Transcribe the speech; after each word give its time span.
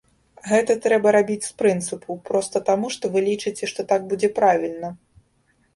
Гэта 0.51 0.75
трэба 0.85 1.11
рабіць 1.15 1.45
з 1.47 1.51
прынцыпу, 1.63 2.17
проста 2.31 2.57
таму, 2.71 2.87
што 2.97 3.05
вы 3.17 3.25
лічыце, 3.29 3.63
што 3.75 3.81
так 3.95 4.01
будзе 4.15 4.29
правільна. 4.41 4.89